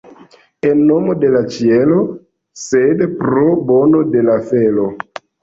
En 0.69 0.79
nomo 0.91 1.13
de 1.23 1.29
la 1.35 1.41
ĉielo, 1.55 1.99
sed 2.63 3.05
pro 3.21 3.45
bono 3.69 4.03
de 4.17 4.27
la 4.33 4.41
felo. 4.51 4.89